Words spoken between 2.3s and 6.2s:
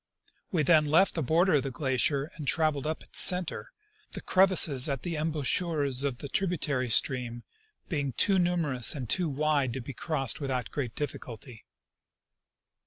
and traveled up its center, the crevasses at the embouchures of